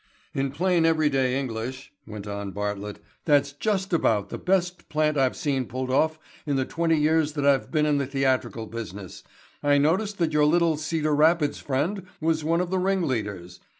"In 0.33 0.49
plain, 0.49 0.83
everyday 0.83 1.39
English," 1.39 1.93
went 2.07 2.25
on 2.25 2.49
Bartlett, 2.49 2.97
"that's 3.25 3.51
just 3.51 3.93
about 3.93 4.29
the 4.29 4.39
best 4.39 4.89
plant 4.89 5.15
I've 5.15 5.35
seen 5.35 5.65
pulled 5.65 5.91
off 5.91 6.17
in 6.43 6.55
the 6.55 6.65
twenty 6.65 6.97
years 6.97 7.33
that 7.33 7.45
I've 7.45 7.69
been 7.69 7.85
in 7.85 7.99
the 7.99 8.07
theatrical 8.07 8.65
business. 8.65 9.23
I 9.61 9.77
noticed 9.77 10.17
that 10.17 10.33
your 10.33 10.45
little 10.45 10.75
Cedar 10.75 11.13
Rapids 11.13 11.59
friend 11.59 12.07
was 12.19 12.43
one 12.43 12.61
of 12.61 12.71
the 12.71 12.79
ring 12.79 13.03
leaders. 13.03 13.59